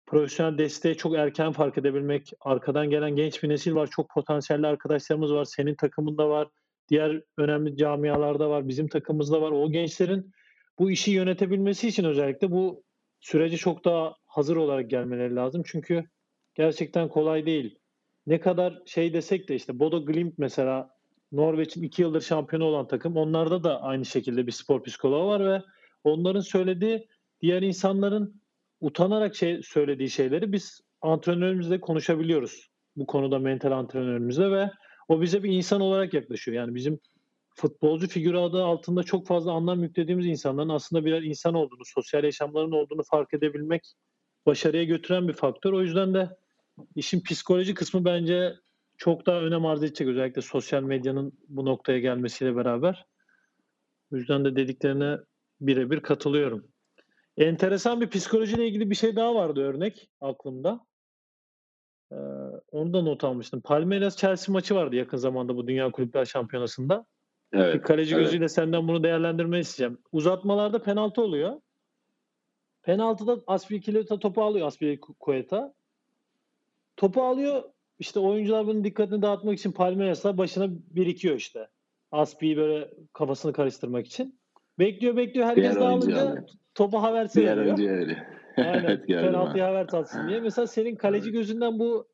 [0.06, 5.34] profesyonel desteği çok erken fark edebilmek, arkadan gelen genç bir nesil var, çok potansiyelli arkadaşlarımız
[5.34, 6.48] var, senin takımında var,
[6.90, 9.52] diğer önemli camialarda var, bizim takımımızda var.
[9.52, 10.32] O gençlerin
[10.80, 12.84] bu işi yönetebilmesi için özellikle bu
[13.20, 15.64] süreci çok daha hazır olarak gelmeleri lazım.
[15.66, 16.04] Çünkü
[16.56, 17.80] gerçekten kolay değil.
[18.28, 20.90] Ne kadar şey desek de işte Bodo Glimt mesela
[21.32, 23.18] Norveç'in iki yıldır şampiyonu olan takım.
[23.18, 25.62] Onlarda da aynı şekilde bir spor psikoloğu var ve
[26.04, 27.08] onların söylediği
[27.42, 28.42] diğer insanların
[28.82, 32.70] utanarak şey söylediği şeyleri biz antrenörümüzle konuşabiliyoruz.
[32.96, 34.72] Bu konuda mental antrenörümüzle ve
[35.08, 36.58] o bize bir insan olarak yaklaşıyor.
[36.58, 37.00] Yani bizim
[37.56, 42.72] futbolcu figürü adı altında çok fazla anlam yüklediğimiz insanların aslında birer insan olduğunu, sosyal yaşamlarının
[42.72, 43.94] olduğunu fark edebilmek
[44.46, 45.74] başarıya götüren bir faktör.
[45.74, 46.30] O yüzden de
[46.96, 48.56] işin psikoloji kısmı bence
[48.98, 53.06] çok daha önem arz edecek özellikle sosyal medyanın bu noktaya gelmesiyle beraber.
[54.14, 55.18] O yüzden de dediklerine
[55.62, 56.68] birebir katılıyorum.
[57.38, 60.86] Enteresan bir psikolojiyle ilgili bir şey daha vardı örnek aklımda.
[62.12, 62.16] Ee,
[62.72, 63.62] onu da not almıştım.
[63.62, 67.06] Palmeiras Chelsea maçı vardı yakın zamanda bu Dünya Kulüpler Şampiyonası'nda.
[67.54, 67.76] Evet.
[67.76, 68.26] Bir kaleci evet.
[68.26, 70.02] gözüyle senden bunu değerlendirmeyi isteyeceğim.
[70.12, 71.62] Uzatmalarda penaltı oluyor.
[72.82, 75.74] Penaltıda Aspilicueta topu alıyor Aspilicueta.
[76.98, 77.64] Topu alıyor.
[78.00, 81.68] İşte oyuncular bunun dikkatini dağıtmak için Palmeiras'la başına birikiyor işte.
[82.12, 84.40] Aspi'yi böyle kafasını karıştırmak için.
[84.80, 88.28] Bekliyor bekliyor herkes Diğer oyuncu dağılınca topu Havertz'e Diğer önce öyle.
[88.58, 88.84] Aynen.
[88.90, 89.70] evet Penaltıyı ha.
[89.70, 90.40] Havertz atsın diye.
[90.40, 92.08] Mesela senin kaleci gözünden bu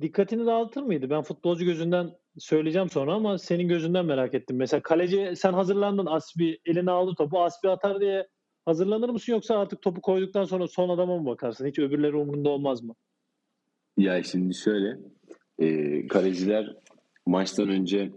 [0.00, 1.10] dikkatini dağıtır mıydı?
[1.10, 4.56] Ben futbolcu gözünden söyleyeceğim sonra ama senin gözünden merak ettim.
[4.56, 8.28] Mesela kaleci sen hazırlandın Aspi eline aldı topu Aspi atar diye
[8.64, 11.66] hazırlanır mısın yoksa artık topu koyduktan sonra son adama mı bakarsın?
[11.66, 12.94] Hiç öbürleri umurunda olmaz mı?
[13.96, 14.98] Ya şimdi şöyle
[15.58, 16.76] e, kaleciler
[17.26, 18.12] maçtan önce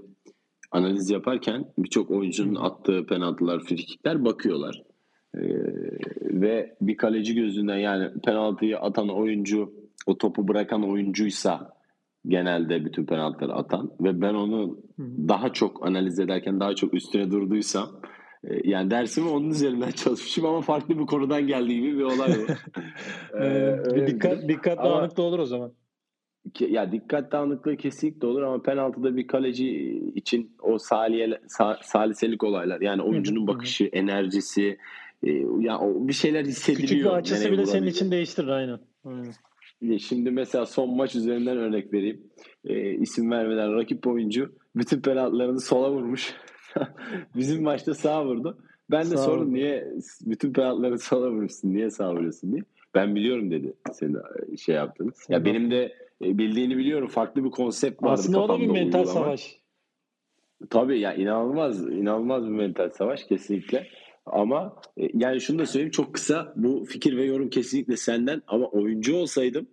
[0.72, 4.84] analiz yaparken birçok oyuncunun attığı penaltılar, frikikler bakıyorlar.
[5.36, 5.42] E,
[6.22, 9.74] ve bir kaleci gözünden yani penaltıyı atan oyuncu
[10.06, 11.78] o topu bırakan oyuncuysa
[12.28, 14.80] genelde bütün penaltıları atan ve ben onu
[15.28, 17.90] daha çok analiz ederken daha çok üstüne durduysam
[18.64, 22.32] yani dersimi onun üzerinden çalışmışım ama farklı bir konudan geldiği gibi bir olay.
[23.34, 25.74] Ee, Ee, bir dikkat dikkat Ama- dağınıklığı olur o zaman.
[26.60, 29.70] Ya dikkat dağınıklığı kesinlikle olur ama penaltıda bir kaleci
[30.16, 34.78] için o saliye, sa- saliselik olaylar yani oyuncunun bakışı, enerjisi
[35.24, 36.88] e, ya o bir şeyler hissediliyor.
[36.90, 38.80] Küçük bir açısı nereye bile senin için değiştirir aynen.
[39.06, 39.98] Aynen.
[39.98, 42.24] Şimdi mesela son maç üzerinden örnek vereyim.
[42.66, 46.34] E, isim vermeden rakip oyuncu bütün penaltılarını sola vurmuş.
[47.36, 48.58] Bizim maçta sağa vurdu.
[48.92, 52.64] Ben de Sağ sordum niye bütün penaltıları sola vurmuşsun, niye sağa vuruyorsun diye.
[52.96, 54.16] Ben biliyorum dedi senin
[54.54, 55.12] e, şey yaptığını.
[55.30, 55.94] Ya benim de
[56.26, 57.08] e, bildiğini biliyorum.
[57.08, 59.20] Farklı bir konsept vardı Aslında o da bir mental uygulama.
[59.26, 59.60] savaş.
[60.70, 63.88] Tabii ya inanılmaz, inanılmaz bir mental savaş kesinlikle.
[64.26, 68.66] Ama e, yani şunu da söyleyeyim çok kısa bu fikir ve yorum kesinlikle senden ama
[68.66, 69.68] oyuncu olsaydım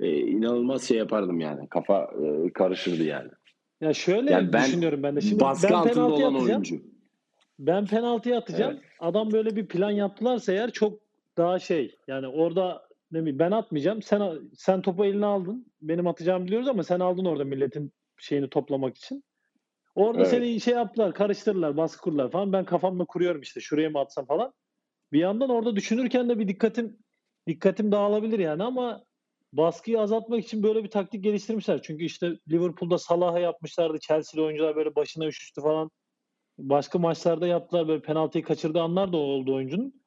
[0.00, 1.68] e, inanılmaz şey yapardım yani.
[1.68, 3.30] Kafa e, karışırdı yani.
[3.80, 5.20] Ya şöyle Yani ben düşünüyorum ben de.
[5.20, 6.62] Şimdi Baskı ben altında penaltı olan atacağım.
[6.62, 6.76] oyuncu.
[7.58, 8.72] Ben penaltıyı atacağım.
[8.72, 8.84] Evet.
[9.00, 11.00] Adam böyle bir plan yaptılarsa eğer çok
[11.36, 14.02] daha şey yani orada ne bileyim ben atmayacağım.
[14.02, 14.22] Sen
[14.54, 15.66] sen topu eline aldın.
[15.82, 19.24] Benim atacağımı biliyoruz ama sen aldın orada milletin şeyini toplamak için.
[19.94, 20.30] Orada Evet.
[20.30, 22.52] seni şey yaptılar, karıştırırlar, baskı kurdular falan.
[22.52, 24.52] Ben kafamda kuruyorum işte şuraya mı atsam falan.
[25.12, 26.98] Bir yandan orada düşünürken de bir dikkatim
[27.46, 29.04] dikkatim dağılabilir yani ama
[29.52, 31.82] baskıyı azaltmak için böyle bir taktik geliştirmişler.
[31.82, 33.98] Çünkü işte Liverpool'da Salah'a yapmışlardı.
[34.00, 35.90] Chelsea'li oyuncular böyle başına üşüştü falan.
[36.58, 40.02] Başka maçlarda yaptılar böyle penaltıyı kaçırdığı anlar da oldu oyuncunun.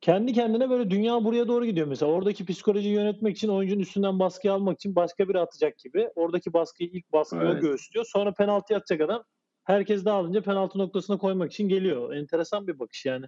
[0.00, 2.12] Kendi kendine böyle dünya buraya doğru gidiyor mesela.
[2.12, 6.08] Oradaki psikolojiyi yönetmek için oyuncunun üstünden baskıyı almak için başka biri atacak gibi.
[6.14, 7.62] Oradaki baskıyı ilk baskıyı o Evet.
[7.62, 8.06] göğüslüyor.
[8.08, 9.24] Sonra penaltı atacak adam
[9.64, 12.14] herkes dağılınca penaltı noktasına koymak için geliyor.
[12.14, 13.26] Enteresan bir bakış yani.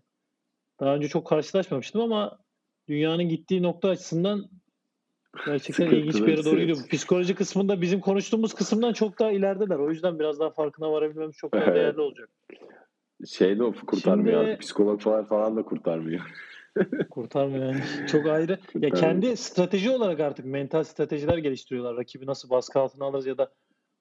[0.80, 2.38] Daha önce çok karşılaşmamıştım ama
[2.88, 4.50] dünyanın gittiği nokta açısından
[5.46, 6.78] gerçekten ilginç bir yere doğru gidiyor.
[6.90, 9.76] Psikoloji kısmında bizim konuştuğumuz kısımdan çok daha ilerideler.
[9.76, 12.28] O yüzden biraz daha farkına varabilmemiz çok daha değerli olacak.
[13.28, 14.62] Şey de kurtarmıyor Şimdi- artık.
[14.62, 16.20] Psikologlar falan da kurtarmıyor.
[17.10, 17.80] Kurtarmıyor yani.
[18.08, 18.52] Çok ayrı.
[18.52, 18.96] Ya Kurtarmıyor.
[18.96, 21.96] kendi strateji olarak artık mental stratejiler geliştiriyorlar.
[21.96, 23.52] Rakibi nasıl baskı altına alırız ya da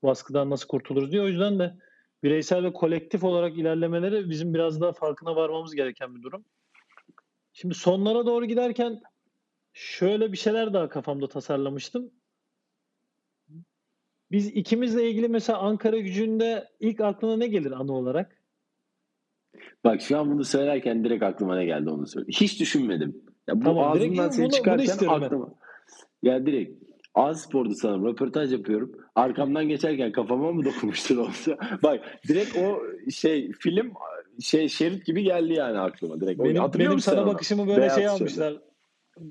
[0.04, 1.22] baskıdan nasıl kurtuluruz diye.
[1.22, 1.74] O yüzden de
[2.24, 6.46] bireysel ve kolektif olarak ilerlemeleri bizim biraz daha farkına varmamız gereken bir durum.
[7.54, 9.02] Şimdi sonlara doğru giderken
[9.74, 12.12] şöyle bir şeyler daha kafamda tasarlamıştım.
[14.32, 18.44] Biz ikimizle ilgili mesela Ankara gücünde ilk aklına ne gelir anı olarak?
[19.84, 22.28] Bak şu an bunu söylerken direkt aklıma ne geldi onu söyle.
[22.30, 23.22] Hiç düşünmedim.
[23.48, 25.08] Ya bu Tamam, direkt ağzımdan seni bunu çıkarken ben.
[25.08, 25.50] aklıma.
[26.24, 26.84] Ya direkt
[27.14, 28.92] A Spor'da sanırım röportaj yapıyorum.
[29.16, 31.58] Arkamdan geçerken kafama mı dokunmuştur olsa.
[31.84, 32.82] Bak direkt o
[33.12, 33.94] şey film
[34.40, 36.44] şey şerit gibi geldi yani aklıma direkt.
[36.44, 37.34] Benim, benim sana onu?
[37.34, 38.62] bakışımı böyle Beyaz şey almışlar.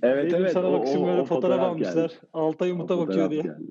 [0.02, 0.52] Evet Benim evet.
[0.52, 2.08] sana bakışımı o- böyle fotoğraf, fotoğraf almışlar.
[2.10, 2.12] geldi.
[2.32, 3.42] Altay fotoğraf bakıyor diye.
[3.42, 3.70] geldi.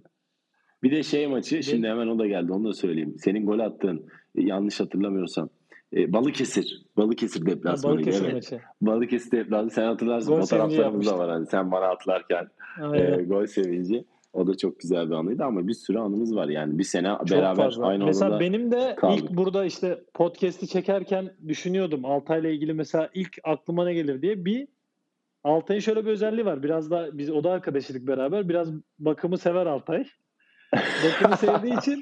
[0.83, 3.15] Bir de şey maçı şimdi hemen o da geldi onu da söyleyeyim.
[3.17, 5.49] Senin gol attığın e, yanlış hatırlamıyorsam
[5.95, 6.85] e, Balıkesir.
[6.97, 8.33] Balıkesir Ha, deplasmanıydı Balıkesir evet.
[8.33, 8.59] maçı.
[8.81, 11.29] Balıkesir deplasmanı sen hatırlarsın Gol fotoğraflarımız da var.
[11.29, 12.47] Hani sen bana atlarken
[12.79, 13.27] e, Aynen.
[13.27, 14.05] gol sevinci.
[14.33, 16.77] O da çok güzel bir anıydı ama bir sürü anımız var yani.
[16.79, 17.85] Bir sene Çok beraber fazla.
[17.85, 19.23] aynı mesela benim de kaldık.
[19.23, 24.45] ilk burada işte podcast'i çekerken düşünüyordum Altay'la ilgili mesela ilk aklıma ne gelir diye.
[24.45, 24.67] Bir
[25.43, 26.63] Altay'ın şöyle bir özelliği var.
[26.63, 28.49] Biraz da biz oda arkadaşıydık beraber.
[28.49, 30.05] Biraz bakımı sever Altay.
[30.75, 32.01] Bakımı sevdiği için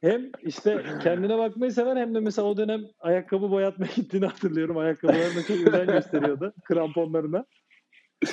[0.00, 4.78] hem işte kendine bakmayı sever hem de mesela o dönem ayakkabı boyatmaya gittiğini hatırlıyorum.
[4.78, 6.54] Ayakkabılarına çok özen gösteriyordu.
[6.64, 7.44] Kramponlarına.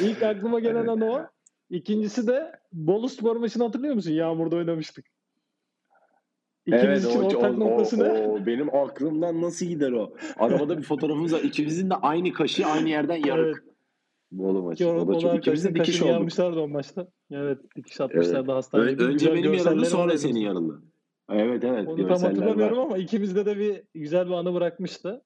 [0.02, 1.28] İlk aklıma gelen an o.
[1.70, 4.12] İkincisi de Bolu Spor maçını hatırlıyor musun?
[4.12, 5.06] Yağmurda oynamıştık.
[6.66, 8.28] İkimiz Evet için o, ortak o, noktası o, ne?
[8.28, 10.14] o benim aklımdan nasıl gider o?
[10.38, 11.40] Arabada bir fotoğrafımız var.
[11.40, 13.69] İkimizin de aynı kaşı aynı yerden yarık.
[14.32, 14.84] Bolu maçı.
[14.84, 15.36] Ki o çok.
[15.36, 16.12] İkimiz de dikiş olduk.
[16.12, 17.08] yarmışlardı o maçta.
[17.32, 19.04] Evet dikiş atmışlardı Ön- hastanede.
[19.04, 20.74] önce Güzel benim yanımda sonra var senin yanında.
[21.30, 21.88] Evet evet.
[21.88, 22.84] Onu tam hatırlamıyorum var.
[22.84, 25.22] ama ikimizde de bir güzel bir anı bırakmıştı.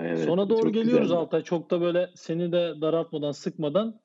[0.00, 1.18] Evet, Sona doğru geliyoruz güzeldi.
[1.18, 1.42] Altay.
[1.42, 4.00] Çok da böyle seni de daraltmadan, sıkmadan.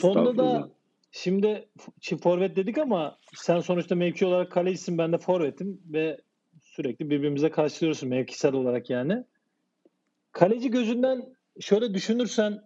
[0.00, 0.70] Sonda da
[1.10, 1.68] şimdi
[2.00, 6.20] çift forvet dedik ama sen sonuçta mevki olarak kalecisin ben de forvetim ve
[6.62, 9.24] sürekli birbirimize karşılıyoruz mevkisel olarak yani.
[10.32, 12.62] Kaleci gözünden şöyle düşünürsen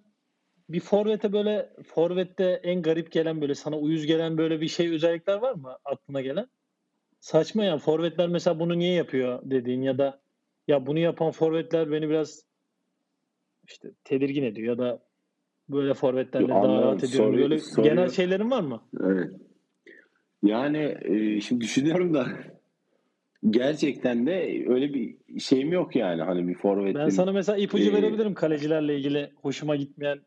[0.73, 5.37] bir forvete böyle forvette en garip gelen böyle sana uyuz gelen böyle bir şey özellikler
[5.37, 6.47] var mı aklına gelen?
[7.21, 10.21] Saçma ya forvetler mesela bunu niye yapıyor dediğin ya da
[10.69, 12.45] ya bunu yapan forvetler beni biraz
[13.69, 15.03] işte tedirgin ediyor ya da
[15.69, 17.31] böyle forvetlerle daha rahat ediyorum.
[17.31, 18.83] Soruyu- Böyle soruyu- genel şeylerin var mı?
[19.05, 19.31] Evet.
[20.43, 22.27] Yani e, şimdi düşünüyorum da
[23.51, 26.95] gerçekten de öyle bir şeyim yok yani hani bir forvetin.
[26.95, 30.21] Ben sana mesela ipucu Ee, verebilirim kalecilerle ilgili hoşuma gitmeyen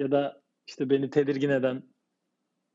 [0.00, 1.82] ya da işte beni tedirgin eden.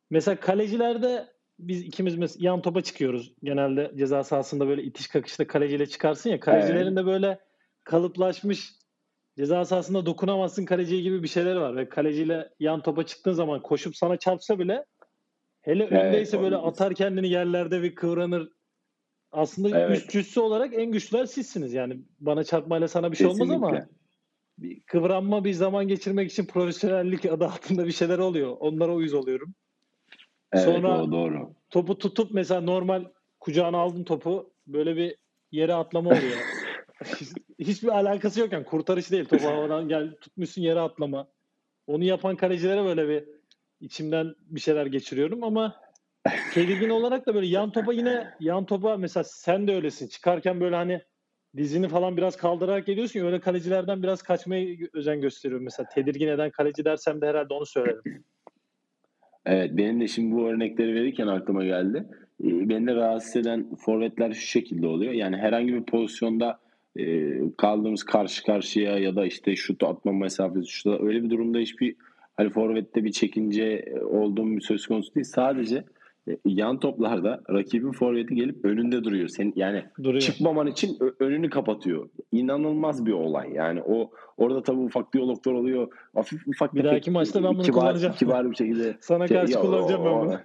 [0.09, 1.27] Mesela kalecilerde
[1.59, 3.33] biz ikimiz mes- yan topa çıkıyoruz.
[3.43, 6.39] Genelde ceza sahasında böyle itiş kakışta kaleciyle çıkarsın ya.
[6.39, 7.39] Kalecilerin de böyle
[7.83, 8.71] kalıplaşmış
[9.37, 11.75] ceza sahasında dokunamazsın kaleciye gibi bir şeyler var.
[11.75, 14.85] Ve kaleciyle yan topa çıktığın zaman koşup sana çarpsa bile
[15.61, 18.49] hele Evet, öndeyse böyle o- atar kendini yerlerde bir kıvranır.
[19.31, 19.97] Aslında Evet.
[19.97, 21.73] üst cüssü olarak en güçlüler sizsiniz.
[21.73, 23.95] Yani bana çarpmayla sana bir şey olmaz ama Kesinlikle.
[24.57, 28.57] Bir kıvranma bir zaman geçirmek için profesyonellik adı altında bir şeyler oluyor.
[28.59, 29.55] Onlara uyuz oluyorum.
[30.53, 31.53] Evet Sonra- o doğru.
[31.69, 33.05] Topu tutup mesela normal
[33.39, 35.15] kucağına aldın topu böyle bir
[35.51, 36.37] yere atlama oluyor.
[37.05, 39.25] Hiç- Hiçbir alakası yok yani kurtarış değil.
[39.25, 41.27] Topu havadan gel tutmuşsun yere atlama.
[41.87, 43.23] Onu yapan kalecilere böyle bir
[43.81, 45.75] içimden bir şeyler geçiriyorum ama
[46.53, 50.07] tedirgin olarak da böyle yan topa yine yan topa mesela sen de öylesin.
[50.07, 51.01] Çıkarken böyle hani
[51.57, 55.63] dizini falan biraz kaldırarak geliyorsun ya öyle kalecilerden biraz kaçmaya özen gösteriyorum.
[55.63, 58.23] Mesela tedirgin eden kaleci dersem de herhalde onu söylerim.
[59.45, 62.05] Evet benim de şimdi bu örnekleri verirken aklıma geldi.
[62.43, 65.13] Ee, Beni de rahatsız eden forvetler şu şekilde oluyor.
[65.13, 66.59] Yani herhangi bir pozisyonda
[66.99, 71.95] e, kaldığımız karşı karşıya ya da işte şut atma mesafesi şurada öyle bir durumda hiçbir
[72.37, 75.25] hani forvette bir çekince e, olduğum bir söz konusu değil.
[75.25, 75.83] Sadece
[76.45, 79.27] yan toplarda rakibin forveti gelip önünde duruyor.
[79.27, 80.21] Sen yani Duruyor.
[80.21, 82.09] çıkmaman için önünü kapatıyor.
[82.31, 83.51] İnanılmaz bir olay.
[83.53, 85.87] Yani o orada tabii ufak diyaloglar oluyor.
[86.15, 88.15] Hafif ufak Bir tefek, dahaki maçta ben bunu kibar, kullanacağım.
[88.15, 90.39] Kibar bir şekilde Sana şey, karşı ya, kullanacağım ben o- bunu.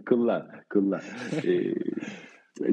[0.08, 1.00] Kullan, kullan.
[1.46, 1.74] Ee,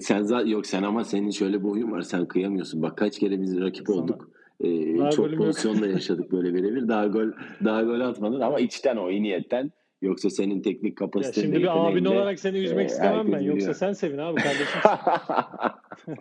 [0.02, 2.02] sen zaten yok sen ama senin şöyle bir huyun var.
[2.02, 2.82] Sen kıyamıyorsun.
[2.82, 4.30] Bak kaç kere biz rakip Sana- olduk.
[4.62, 5.48] Ee, Daha çok golüm yok.
[5.48, 6.88] pozisyon da yaşadık böyle birebir.
[6.88, 7.28] Daha gol
[7.66, 9.72] daha gol atmadın ama içten o iyi niyetten.
[10.02, 13.32] Yoksa senin teknik Ya kapasiten şimdi bir abin olarak seni üzmek e, istemem ben.
[13.32, 13.74] herkes Yoksa biliyor.
[13.74, 14.82] sen sevin abi kardeşim.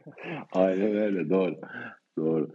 [0.52, 1.56] Aynen öyle doğru.
[2.18, 2.50] Doğru.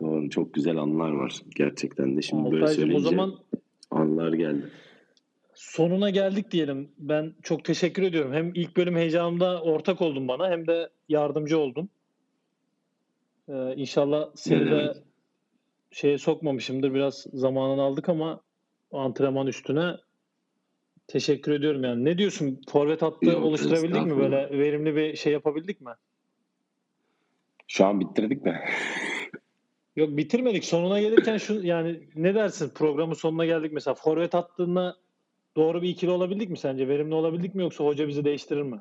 [0.00, 0.30] Doğru.
[0.30, 1.32] Çok güzel anılar var.
[1.56, 3.34] Gerçekten de şimdi böyle Altaycığım o söyleyince zaman
[3.90, 4.64] anılar geldi.
[5.54, 6.88] sonuna geldik diyelim.
[6.98, 8.32] Ben çok teşekkür ediyorum.
[8.32, 11.88] Hem ilk bölüm heyecanımda ortak oldun bana hem de yardımcı oldun.
[13.48, 14.94] Ee, inşallah seni de
[15.90, 16.94] şeye sokmamışımdır.
[16.94, 18.40] Biraz zamanını aldık ama
[18.92, 19.96] antrenman üstüne
[21.06, 22.04] teşekkür ediyorum yani.
[22.04, 22.60] Ne diyorsun?
[22.68, 24.16] Forvet hattı Yok, oluşturabildik mi?
[24.16, 25.90] Böyle verimli bir şey yapabildik mi?
[27.68, 28.60] Şu an bitirdik mi?
[29.96, 30.64] Yok bitirmedik.
[30.64, 32.70] Sonuna gelirken şu yani ne dersin?
[32.74, 33.94] Programın sonuna geldik mesela.
[33.94, 34.96] Forvet hattına
[35.56, 36.88] doğru bir ikili olabildik mi sence?
[36.88, 38.80] Verimli olabildik mi yoksa hoca bizi değiştirir mi?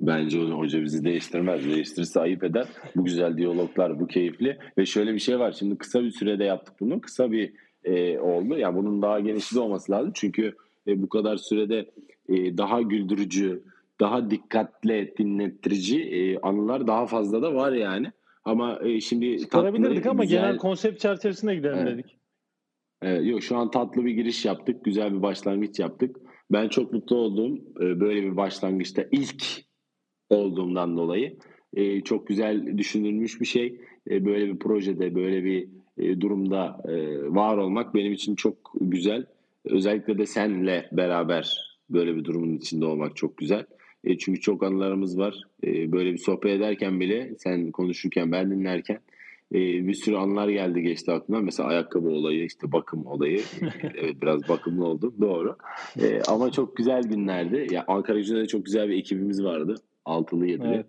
[0.00, 1.64] Bence hoca bizi değiştirmez.
[1.64, 2.66] Değiştirirse ayıp eder.
[2.96, 4.58] Bu güzel diyaloglar, bu keyifli.
[4.78, 5.52] Ve şöyle bir şey var.
[5.52, 7.00] Şimdi kısa bir sürede yaptık bunu.
[7.00, 7.52] Kısa bir
[7.84, 8.58] e, oldu.
[8.58, 10.10] Yani bunun daha genişi de olması lazım.
[10.14, 10.54] Çünkü
[10.88, 11.90] e, bu kadar sürede
[12.28, 13.62] e, daha güldürücü,
[14.00, 18.12] daha dikkatle dinlettirici e, anılar daha fazla da var yani.
[18.44, 21.92] Ama e, şimdi Çıkarabilirdik ama güzel- genel konsept çerçevesinde gidelim Evet.
[21.92, 22.16] dedik.
[23.02, 24.84] Evet, yok şu an tatlı bir giriş yaptık.
[24.84, 26.16] Güzel bir başlangıç yaptık.
[26.52, 27.60] Ben çok mutlu oldum.
[27.80, 29.44] Ee, Böyle bir başlangıçta ilk
[30.30, 31.36] olduğumdan dolayı.
[31.74, 33.80] Ee, Çok güzel düşünülmüş bir şey.
[34.10, 36.92] Ee, Böyle bir projede, böyle bir e, durumda e,
[37.34, 39.26] var olmak benim için çok güzel.
[39.64, 43.66] Özellikle de senle beraber böyle bir durumun içinde olmak çok güzel.
[44.04, 45.42] E, Çünkü çok anılarımız var.
[45.64, 48.98] E, Böyle bir sohbet ederken bile, sen konuşurken, ben dinlerken
[49.54, 51.44] e, bir sürü anılar geldi geçti aklımdan.
[51.44, 53.40] Mesela ayakkabı olayı, işte bakım olayı.
[53.94, 55.14] evet biraz bakımlı oldum.
[55.20, 55.56] Doğru.
[56.02, 57.66] E, ama çok güzel günlerdi.
[57.70, 59.74] Ya Ankara Gücü'nde de çok güzel bir ekibimiz vardı.
[60.04, 60.68] Altılı yedili.
[60.74, 60.86] Evet.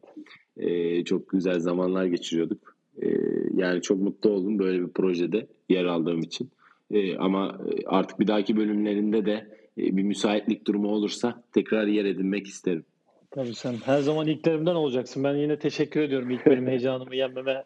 [0.57, 2.75] E, çok güzel zamanlar geçiriyorduk.
[3.01, 3.07] E,
[3.55, 6.49] yani çok mutlu oldum böyle bir projede yer aldığım için.
[6.91, 9.33] E, ama artık bir dahaki bölümlerinde de
[9.77, 12.85] e, bir müsaitlik durumu olursa tekrar yer edinmek isterim.
[13.31, 15.23] Tabii sen her zaman ilklerimden olacaksın.
[15.23, 17.65] Ben yine teşekkür ediyorum ilk benim heyecanımı yenmeme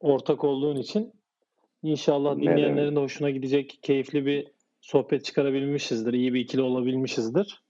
[0.00, 1.12] ortak olduğun için.
[1.82, 4.46] İnşallah dinleyenlerin de hoşuna gidecek keyifli bir
[4.80, 6.12] sohbet çıkarabilmişizdir.
[6.12, 7.62] iyi bir ikili olabilmişizdir.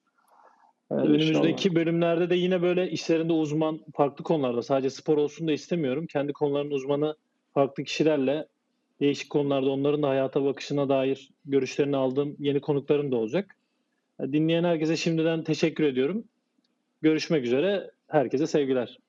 [0.90, 1.10] Ee, İnşallah.
[1.10, 6.06] Önümüzdeki bölümlerde de yine böyle işlerinde uzman farklı konularda sadece spor olsun da istemiyorum.
[6.06, 7.16] Kendi konularının uzmanı
[7.54, 8.48] farklı kişilerle
[9.02, 13.56] değişik konularda onların da hayata bakışına dair görüşlerini aldığım yeni konuklarım da olacak.
[14.20, 16.24] Dinleyen herkese şimdiden teşekkür ediyorum.
[17.02, 17.90] Görüşmek üzere.
[18.08, 19.01] Herkese sevgiler.